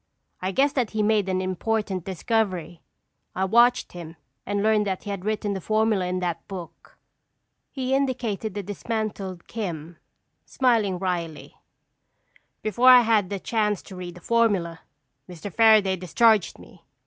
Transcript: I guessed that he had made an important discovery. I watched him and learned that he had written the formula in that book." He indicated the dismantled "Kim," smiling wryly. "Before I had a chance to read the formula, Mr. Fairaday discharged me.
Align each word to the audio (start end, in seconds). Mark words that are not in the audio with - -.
I 0.41 0.51
guessed 0.51 0.73
that 0.73 0.89
he 0.89 0.99
had 1.01 1.05
made 1.07 1.29
an 1.29 1.41
important 1.41 2.05
discovery. 2.05 2.81
I 3.35 3.45
watched 3.45 3.91
him 3.91 4.15
and 4.47 4.63
learned 4.63 4.87
that 4.87 5.03
he 5.03 5.11
had 5.11 5.25
written 5.25 5.53
the 5.53 5.61
formula 5.61 6.07
in 6.07 6.21
that 6.21 6.47
book." 6.47 6.97
He 7.69 7.93
indicated 7.93 8.55
the 8.55 8.63
dismantled 8.63 9.45
"Kim," 9.45 9.97
smiling 10.43 10.97
wryly. 10.97 11.55
"Before 12.63 12.89
I 12.89 13.01
had 13.01 13.31
a 13.31 13.37
chance 13.37 13.83
to 13.83 13.95
read 13.95 14.15
the 14.15 14.21
formula, 14.21 14.79
Mr. 15.29 15.53
Fairaday 15.53 15.97
discharged 15.99 16.57
me. 16.57 16.83